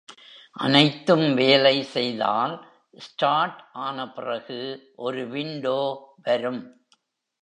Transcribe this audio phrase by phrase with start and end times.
[0.51, 2.65] அனைத்தும் வேலை செய்தால்,
[2.97, 4.79] ஸ்டார்ட் ஆனபிறகு
[4.95, 5.81] ஒரு விண்டோ
[6.23, 6.89] வரும்.